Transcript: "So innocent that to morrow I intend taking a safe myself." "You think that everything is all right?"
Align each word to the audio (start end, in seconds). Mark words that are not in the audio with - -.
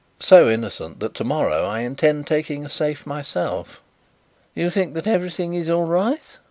"So 0.19 0.49
innocent 0.49 0.99
that 0.99 1.13
to 1.13 1.23
morrow 1.23 1.63
I 1.63 1.81
intend 1.81 2.25
taking 2.25 2.65
a 2.65 2.69
safe 2.69 3.05
myself." 3.05 3.83
"You 4.55 4.71
think 4.71 4.95
that 4.95 5.05
everything 5.05 5.53
is 5.53 5.69
all 5.69 5.85
right?" 5.85 6.21